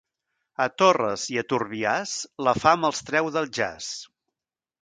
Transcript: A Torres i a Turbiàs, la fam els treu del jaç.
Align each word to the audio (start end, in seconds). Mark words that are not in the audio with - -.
A 0.63 0.65
Torres 0.81 1.25
i 1.33 1.37
a 1.41 1.43
Turbiàs, 1.53 2.15
la 2.49 2.57
fam 2.65 2.91
els 2.91 3.05
treu 3.11 3.33
del 3.37 3.51
jaç. 3.59 3.95